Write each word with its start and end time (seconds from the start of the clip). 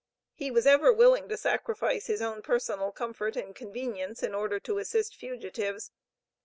He 0.33 0.49
was 0.49 0.65
ever 0.65 0.91
willing 0.91 1.29
to 1.29 1.37
sacrifice 1.37 2.07
his 2.07 2.23
own 2.23 2.41
personal 2.41 2.91
comfort 2.91 3.35
and 3.35 3.55
convenience, 3.55 4.23
in 4.23 4.33
order 4.33 4.59
to 4.61 4.79
assist 4.79 5.15
fugitives. 5.15 5.91